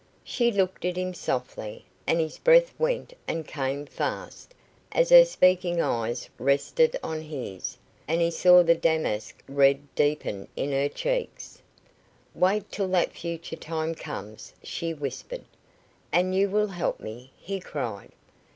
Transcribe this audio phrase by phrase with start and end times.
[0.23, 4.55] She looked at him softly, and his breath went and came fast,
[4.91, 7.77] as her speaking eyes rested on his,
[8.07, 11.61] and he saw the damask red deepen in her cheeks.
[12.33, 15.45] "Wait till that future time comes," she whispered.
[16.11, 18.11] "And you will help me?" he cried.